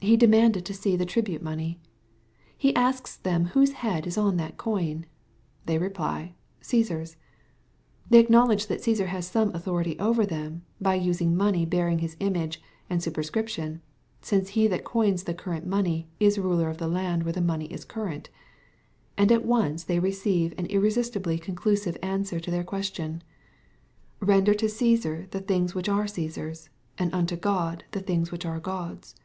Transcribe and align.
He 0.00 0.16
demanded 0.16 0.64
to 0.66 0.74
see 0.74 0.96
the 0.96 1.04
tribute 1.04 1.42
money. 1.42 1.80
He 2.56 2.74
asks 2.76 3.16
them 3.16 3.46
whose 3.46 3.72
head 3.72 4.06
is 4.06 4.16
on 4.16 4.36
that 4.36 4.56
coin. 4.56 5.04
They 5.66 5.78
reply, 5.78 6.34
Caesar's. 6.62 7.16
[They 8.08 8.20
acknowledge 8.20 8.68
that 8.68 8.82
Caesar 8.84 9.08
has 9.08 9.26
some 9.26 9.52
authority 9.54 9.98
over 9.98 10.24
them, 10.24 10.62
by 10.80 10.94
using 10.94 11.36
money 11.36 11.66
bearing 11.66 11.98
his 11.98 12.16
image 12.20 12.62
and 12.88 13.02
super 13.02 13.22
scription, 13.22 13.82
since 14.22 14.50
he 14.50 14.66
that 14.68 14.84
coins 14.84 15.24
the 15.24 15.34
current 15.34 15.66
money 15.66 16.08
is 16.20 16.38
ruler 16.38 16.70
of 16.70 16.78
the 16.78 16.88
land 16.88 17.24
where 17.24 17.32
that 17.32 17.40
money 17.42 17.66
is 17.66 17.84
current, 17.84 18.30
\ 18.74 19.16
And 19.18 19.32
at 19.32 19.44
once 19.44 19.84
they 19.84 19.98
receive 19.98 20.54
an 20.56 20.66
irresistibly 20.66 21.38
conclusive 21.38 21.98
answer 22.00 22.38
to 22.40 22.50
their 22.50 22.64
question,— 22.64 23.22
"Render 24.20 24.54
to 24.54 24.68
Caesar 24.68 25.26
the 25.32 25.40
things 25.40 25.74
which 25.74 25.88
are 25.88 26.06
Caesar's, 26.06 26.70
and 26.96 27.12
unto 27.12 27.34
God 27.36 27.84
the 27.90 28.00
things 28.00 28.30
which 28.30 28.46
are 28.46 28.60
Grod's." 28.60 29.16